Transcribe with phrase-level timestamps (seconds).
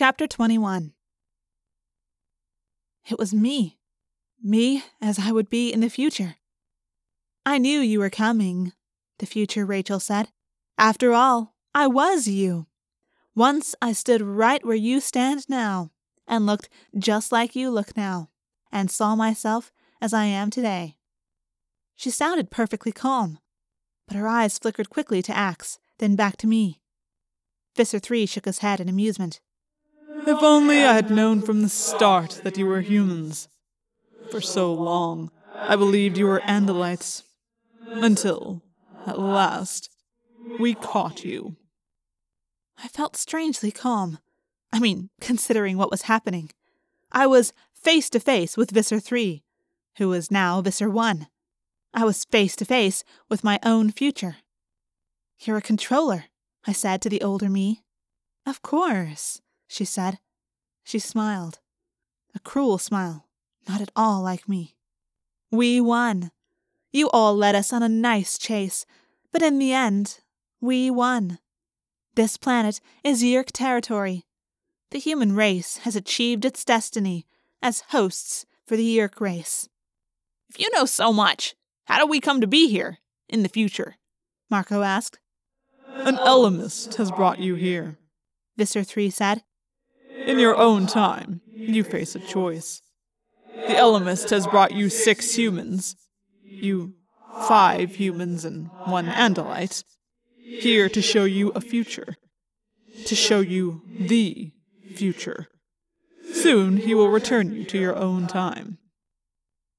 [0.00, 0.94] Chapter 21
[3.10, 3.78] It was me.
[4.42, 6.36] Me as I would be in the future.
[7.44, 8.72] I knew you were coming,
[9.18, 10.30] the future Rachel said.
[10.78, 12.66] After all, I was you.
[13.34, 15.90] Once I stood right where you stand now,
[16.26, 18.30] and looked just like you look now,
[18.72, 19.70] and saw myself
[20.00, 20.96] as I am today.
[21.94, 23.38] She sounded perfectly calm,
[24.08, 26.80] but her eyes flickered quickly to Ax, then back to me.
[27.76, 29.42] Visser Three shook his head in amusement.
[30.26, 33.48] If only I had known from the start that you were humans.
[34.30, 37.22] For so long, I believed you were Andalites.
[37.86, 38.62] Until,
[39.06, 39.90] at last,
[40.58, 41.56] we caught you.
[42.82, 44.18] I felt strangely calm.
[44.72, 46.50] I mean, considering what was happening.
[47.10, 49.42] I was face to face with Visser 3,
[49.96, 51.26] who was now Visser 1.
[51.92, 54.36] I was face to face with my own future.
[55.40, 56.26] You're a controller,
[56.66, 57.82] I said to the older me.
[58.46, 60.18] Of course, she said.
[60.82, 61.60] She smiled.
[62.34, 63.28] A cruel smile,
[63.68, 64.74] not at all like me.
[65.50, 66.32] We won.
[66.92, 68.84] You all led us on a nice chase,
[69.32, 70.18] but in the end,
[70.60, 71.38] we won.
[72.16, 74.26] This planet is Yeerk territory.
[74.90, 77.24] The human race has achieved its destiny
[77.62, 79.68] as hosts for the Yeerk race.
[80.48, 81.54] If you know so much,
[81.84, 82.98] how do we come to be here
[83.28, 83.96] in the future?
[84.50, 85.20] Marco asked.
[85.86, 87.98] An Ellimist has brought you here,
[88.56, 89.44] Visser 3 said.
[90.30, 92.82] In your own time, you face a choice.
[93.52, 95.96] The Ellimist has brought you six humans.
[96.44, 96.94] You
[97.48, 99.82] five humans and one Andalite.
[100.36, 102.16] Here to show you a future.
[103.06, 104.52] To show you the
[104.94, 105.48] future.
[106.32, 108.78] Soon he will return you to your own time.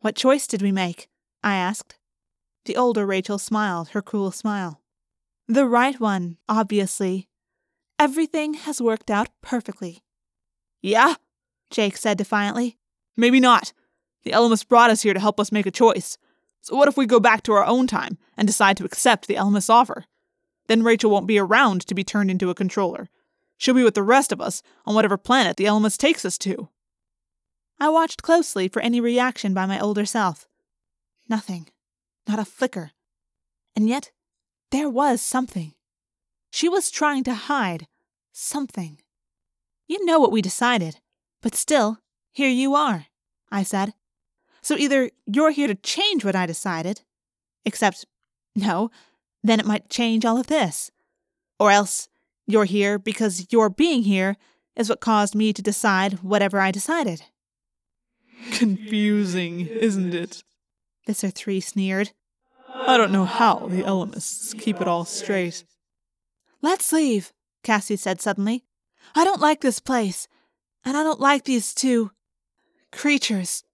[0.00, 1.08] What choice did we make?
[1.42, 1.96] I asked.
[2.66, 4.82] The older Rachel smiled her cruel smile.
[5.48, 7.28] The right one, obviously.
[7.98, 10.03] Everything has worked out perfectly.
[10.84, 11.14] Yeah?
[11.70, 12.76] Jake said defiantly.
[13.16, 13.72] Maybe not.
[14.22, 16.18] The Ellimist brought us here to help us make a choice.
[16.60, 19.36] So what if we go back to our own time and decide to accept the
[19.36, 20.04] Ellimist's offer?
[20.66, 23.08] Then Rachel won't be around to be turned into a controller.
[23.56, 26.68] She'll be with the rest of us on whatever planet the Ellimist takes us to.
[27.80, 30.46] I watched closely for any reaction by my older self.
[31.30, 31.70] Nothing.
[32.28, 32.90] Not a flicker.
[33.74, 34.10] And yet,
[34.70, 35.72] there was something.
[36.50, 37.86] She was trying to hide
[38.32, 38.98] something.
[39.86, 41.00] You know what we decided,
[41.42, 41.98] but still,
[42.32, 43.06] here you are,
[43.50, 43.94] I said.
[44.62, 47.02] So either you're here to change what I decided,
[47.64, 48.06] except,
[48.56, 48.90] no,
[49.42, 50.90] then it might change all of this.
[51.60, 52.08] Or else
[52.46, 54.36] you're here because your being here
[54.74, 57.22] is what caused me to decide whatever I decided.
[58.52, 60.42] Confusing, isn't it?
[61.06, 62.12] Visser 3 sneered.
[62.74, 65.64] I don't know how the Ellimists keep it all straight.
[66.60, 68.64] Let's leave, Cassie said suddenly.
[69.14, 70.26] I don't like this place,
[70.84, 72.10] and I don't like these two
[72.90, 73.64] creatures.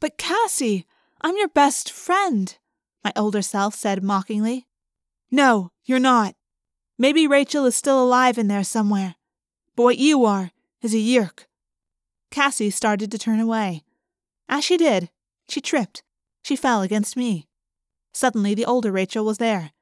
[0.00, 0.86] But Cassie,
[1.20, 2.56] I'm your best friend,
[3.04, 4.66] my older self said mockingly.
[5.30, 6.34] No, you're not.
[6.98, 9.16] Maybe Rachel is still alive in there somewhere.
[9.74, 10.50] But what you are
[10.82, 11.46] is a Yeerk.
[12.30, 13.84] Cassie started to turn away.
[14.48, 15.10] As she did,
[15.48, 16.02] she tripped.
[16.42, 17.48] She fell against me.
[18.12, 19.72] Suddenly, the older Rachel was there.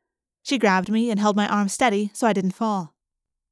[0.43, 2.95] She grabbed me and held my arm steady so I didn't fall.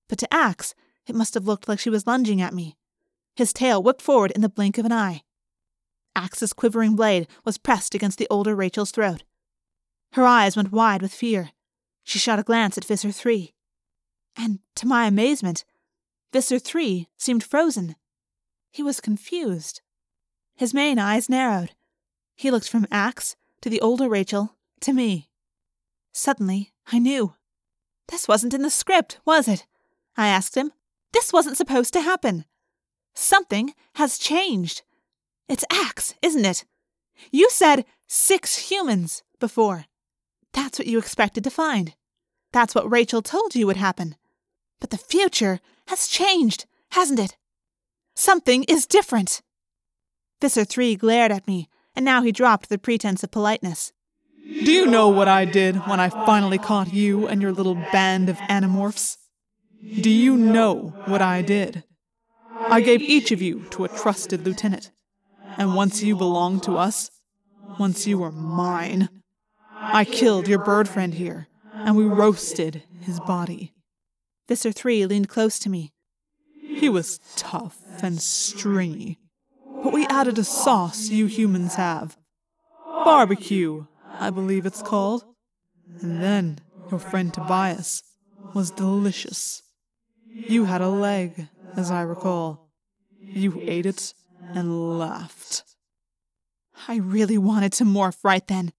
[0.09, 0.75] But to Ax,
[1.07, 2.77] it must have looked like she was lunging at me.
[3.35, 5.23] His tail whipped forward in the blink of an eye.
[6.15, 9.23] Ax's quivering blade was pressed against the older Rachel's throat.
[10.13, 11.51] Her eyes went wide with fear.
[12.03, 13.53] She shot a glance at Visser 3.
[14.37, 15.65] And, to my amazement,
[16.33, 17.97] Visser 3 seemed frozen.
[18.71, 19.83] He was confused.
[20.55, 21.73] His main eyes narrowed.
[22.35, 25.29] He looked from Ax to the older Rachel to me.
[26.13, 27.35] Suddenly, I knew.
[28.09, 29.67] This wasn't in the script, was it?
[30.17, 30.73] I asked him.
[31.17, 32.45] This wasn't supposed to happen.
[33.15, 34.83] Something has changed.
[35.49, 36.67] It's Ax, isn't it?
[37.31, 39.87] You said six humans before.
[40.53, 41.95] That's what you expected to find.
[42.53, 44.17] That's what Rachel told you would happen.
[44.79, 47.39] But the future has changed, hasn't it?
[48.15, 49.41] Something is different.
[50.43, 53.91] Visser 3 glared at me, and now he dropped the pretense of politeness.
[54.45, 58.29] Do you know what I did when I finally caught you and your little band
[58.29, 59.17] of animorphs?
[59.95, 61.85] Do you know what I did?
[62.59, 64.91] I gave each of you to a trusted lieutenant.
[65.57, 67.11] And once you belonged to us,
[67.79, 69.09] once you were mine,
[69.71, 73.75] I killed your bird friend here, and we roasted his body.
[74.49, 75.93] Visser 3 leaned close to me.
[76.61, 79.19] He was tough and stringy,
[79.85, 82.17] but we added a sauce you humans have.
[82.85, 83.87] Barbecue,
[84.19, 85.25] I believe it's called.
[86.01, 86.59] And then
[86.91, 88.03] your friend Tobias
[88.53, 89.63] was delicious.
[90.39, 92.69] You had a leg as I recall.
[93.19, 94.13] You ate it
[94.53, 95.65] and laughed.
[96.87, 98.73] I really wanted to morph right then.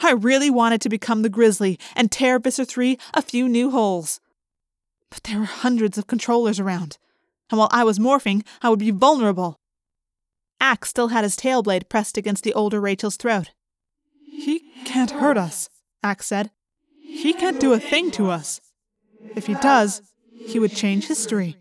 [0.00, 4.20] I really wanted to become the grizzly and tear Visser 3 a few new holes.
[5.08, 6.98] But there were hundreds of controllers around,
[7.50, 9.60] and while I was morphing, I would be vulnerable.
[10.60, 13.52] Ax still had his tail blade pressed against the older Rachel's throat.
[14.24, 15.70] He can't hurt us,
[16.02, 16.50] Ax said.
[17.00, 18.60] He can't do a thing to us.
[19.36, 20.02] If he does,
[20.44, 21.56] he would change history.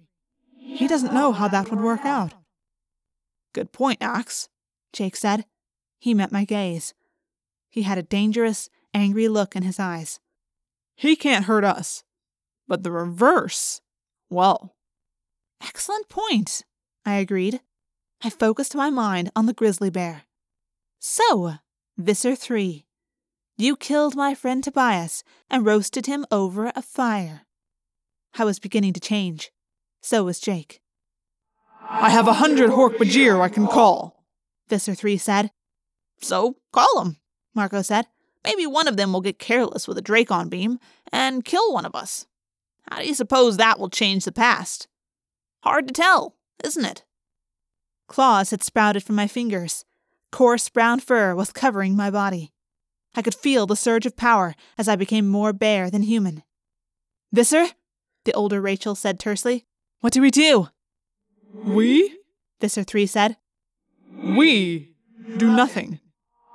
[0.57, 2.33] He doesn't know how that would work out.
[3.54, 4.50] Good point, Ax,
[4.92, 5.45] Jake said.
[6.00, 6.94] He met my gaze.
[7.69, 10.19] He had a dangerous, angry look in his eyes.
[10.95, 12.04] He can't hurt us.
[12.68, 13.81] But the reverse,
[14.30, 14.75] well.
[15.62, 16.63] Excellent point,
[17.06, 17.62] I agreed.
[18.24, 20.24] I focused my mind on the grizzly bear.
[21.00, 21.54] So,
[21.98, 22.86] Visser 3,
[23.57, 27.44] you killed my friend Tobias and roasted him over a fire.
[28.37, 29.51] I was beginning to change.
[30.01, 30.81] So was Jake.
[31.81, 34.23] I have a hundred Hork-Bajir I can call,
[34.67, 35.51] Visser 3 said.
[36.21, 37.17] So call them,
[37.53, 38.07] Marco said.
[38.43, 40.79] Maybe one of them will get careless with a Dracon beam
[41.11, 42.27] and kill one of us.
[42.89, 44.88] How do you suppose that will change the past?
[45.61, 47.03] Hard to tell, isn't it?
[48.07, 49.85] Claws had sprouted from my fingers.
[50.31, 52.51] Coarse brown fur was covering my body.
[53.15, 56.43] I could feel the surge of power as I became more bear than human.
[57.31, 57.67] Visser,
[58.25, 59.66] the older Rachel said tersely,
[60.01, 60.69] what do we do?
[61.54, 62.18] We?
[62.60, 63.38] Visser 3 said.
[64.22, 64.95] We
[65.38, 66.00] do nothing.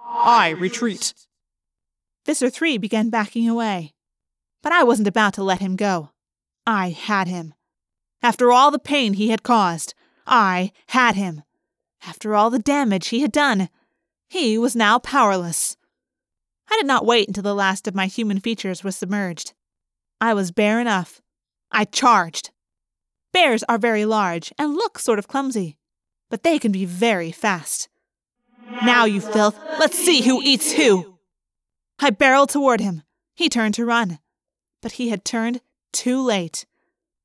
[0.07, 1.15] I retreat.
[2.27, 3.95] Visser 3 began backing away.
[4.63, 6.11] But I wasn't about to let him go.
[6.67, 7.55] I had him.
[8.23, 9.95] After all the pain he had caused,
[10.27, 11.43] I had him.
[12.07, 13.69] After all the damage he had done,
[14.29, 15.77] he was now powerless.
[16.71, 19.55] I did not wait until the last of my human features was submerged.
[20.21, 21.20] I was bear enough.
[21.71, 22.51] I charged.
[23.33, 25.77] Bears are very large and look sort of clumsy,
[26.29, 27.89] but they can be very fast.
[28.85, 31.19] Now, you filth, let's see who eats who!
[31.99, 33.03] I barreled toward him.
[33.35, 34.19] He turned to run,
[34.81, 35.61] but he had turned
[35.93, 36.67] too late.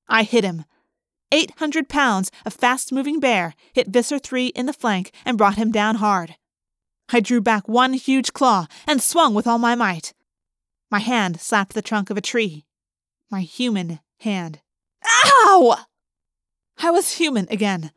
[0.08, 0.66] I hit him.
[1.32, 5.72] 800 pounds of fast moving bear hit Visser 3 in the flank and brought him
[5.72, 6.36] down hard.
[7.10, 10.14] I drew back one huge claw and swung with all my might.
[10.90, 12.66] My hand slapped the trunk of a tree.
[13.30, 14.62] My human hand.
[15.06, 15.78] Ow!
[16.78, 17.92] I was human again.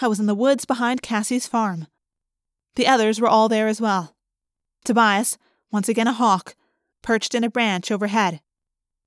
[0.00, 1.86] I was in the woods behind Cassie's farm.
[2.76, 4.16] The others were all there as well.
[4.84, 5.38] Tobias,
[5.70, 6.54] once again a hawk,
[7.02, 8.40] perched in a branch overhead.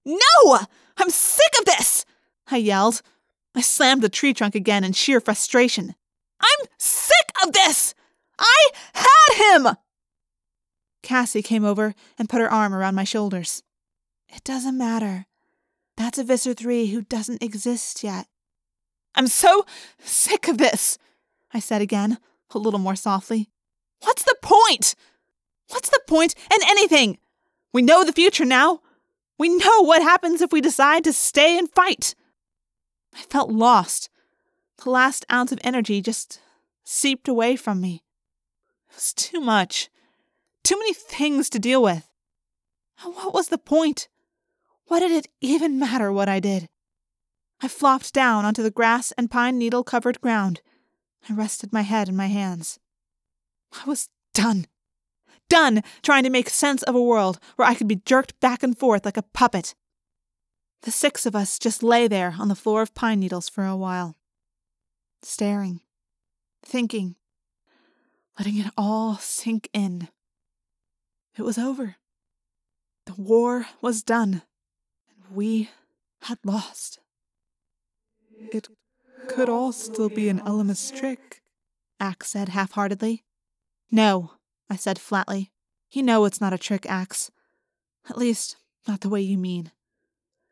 [0.06, 0.60] No!
[0.98, 2.06] I'm sick of this!
[2.50, 3.02] I yelled.
[3.56, 5.96] I slammed the tree trunk again in sheer frustration.
[6.40, 7.94] I'm sick of this!
[8.40, 9.76] I had him!
[11.04, 13.64] Cassie came over and put her arm around my shoulders.
[14.30, 15.26] It doesn't matter.
[15.98, 18.28] That's a Visser 3 who doesn't exist yet.
[19.16, 19.66] I'm so
[20.00, 20.98] sick of this,
[21.54, 22.20] I said again,
[22.52, 23.50] a little more softly.
[24.02, 24.96] What's the point?
[25.70, 27.18] What's the point in anything?
[27.74, 28.82] We know the future now.
[29.40, 32.16] We know what happens if we decide to stay and fight.
[33.14, 34.10] I felt lost.
[34.84, 36.40] The last ounce of energy just
[36.84, 38.04] seeped away from me.
[38.90, 39.90] It was too much.
[40.64, 42.08] Too many things to deal with.
[43.04, 44.08] And what was the point?
[44.88, 46.69] What did it even matter what I did?
[47.62, 50.62] I flopped down onto the grass and pine needle covered ground.
[51.30, 52.80] I rested my head in my hands.
[53.73, 54.66] I was done.
[55.50, 58.78] Done trying to make sense of a world where I could be jerked back and
[58.78, 59.76] forth like a puppet.
[60.83, 63.76] The six of us just lay there on the floor of pine needles for a
[63.76, 64.16] while,
[65.23, 65.81] staring,
[66.64, 67.16] thinking,
[68.38, 70.09] letting it all sink in.
[71.38, 71.95] It was over.
[73.06, 74.44] The war was done,
[75.31, 75.69] we
[76.24, 77.00] had lost.
[78.52, 78.68] It
[79.28, 81.42] could all still be an Ellimist trick,
[82.00, 83.24] Ax said half heartedly.
[83.92, 84.31] No,
[84.69, 85.52] I said flatly.
[85.92, 87.31] You know it's not a trick, Ax.
[88.10, 88.57] At least,
[88.88, 89.72] not the way you mean.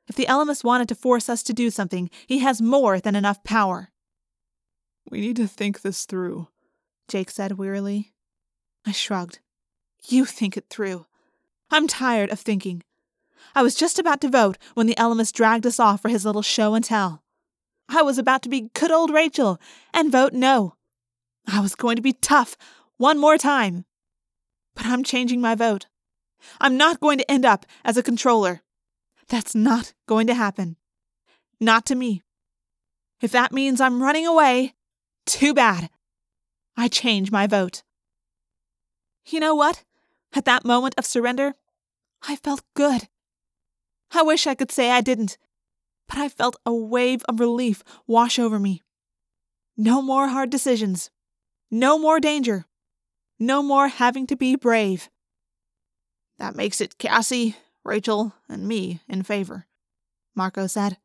[0.07, 3.43] If the Ellimist wanted to force us to do something, he has more than enough
[3.43, 3.91] power.
[5.09, 6.47] We need to think this through,
[7.07, 8.13] Jake said wearily.
[8.85, 9.39] I shrugged.
[10.07, 11.05] You think it through.
[11.71, 12.83] I'm tired of thinking.
[13.53, 16.41] I was just about to vote when the Ellimist dragged us off for his little
[16.41, 17.23] show and tell.
[17.89, 19.59] I was about to be good old Rachel
[19.93, 20.75] and vote no.
[21.47, 22.57] I was going to be tough
[22.97, 23.85] one more time.
[24.75, 25.85] But I'm changing my vote.
[26.59, 28.61] I'm not going to end up as a controller.
[29.29, 30.77] That's not going to happen.
[31.59, 32.21] Not to me.
[33.21, 34.73] If that means I'm running away,
[35.25, 35.89] too bad.
[36.77, 37.83] I change my vote.
[39.25, 39.83] You know what?
[40.33, 41.55] At that moment of surrender,
[42.27, 43.07] I felt good.
[44.15, 45.37] I wish I could say I didn't.
[46.07, 48.81] but I felt a wave of relief wash over me.
[49.77, 51.09] No more hard decisions.
[51.71, 52.65] No more danger.
[53.39, 55.09] No more having to be brave.
[56.37, 59.65] That makes it Cassie, Rachel, and me in favor,
[60.35, 60.97] Marco said.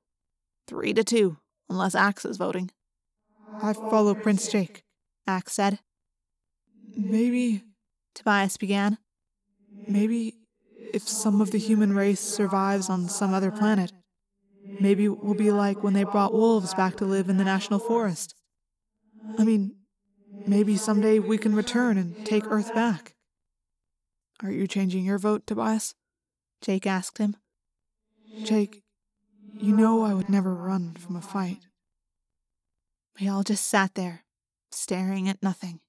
[0.66, 1.38] Three to two,
[1.68, 2.70] unless Ax is voting.
[3.62, 4.84] I follow Prince Jake,
[5.26, 5.80] Ax said.
[6.96, 7.64] Maybe,
[8.14, 8.98] Tobias began.
[9.88, 10.34] Maybe
[10.92, 13.92] if some of the human race survives on some other planet,
[14.80, 17.78] maybe it will be like when they brought wolves back to live in the national
[17.78, 18.34] forest.
[19.38, 19.76] I mean,
[20.46, 23.14] maybe someday we can return and take Earth back.
[24.42, 25.94] Are you changing your vote, Tobias?
[26.60, 27.36] Jake asked him.
[28.44, 28.82] Jake,
[29.58, 31.58] you know I would never run from a fight.
[33.20, 34.24] We all just sat there,
[34.70, 35.80] staring at nothing.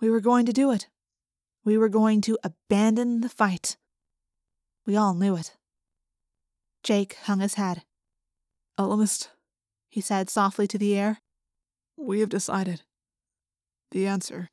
[0.00, 0.88] We were going to do it.
[1.64, 3.76] We were going to abandon the fight.
[4.86, 5.56] We all knew it.
[6.82, 7.82] Jake hung his head.
[8.78, 9.28] Ellimist,
[9.88, 11.20] he said softly to the air.
[11.96, 12.82] We have decided.
[13.92, 14.50] The answer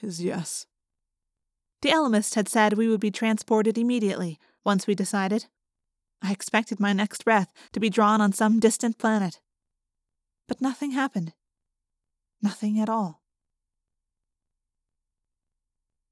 [0.00, 0.66] is yes.
[1.82, 5.46] The Ellimist had said we would be transported immediately once we decided.
[6.22, 9.40] I expected my next breath to be drawn on some distant planet.
[10.48, 11.34] But nothing happened.
[12.40, 13.23] Nothing at all.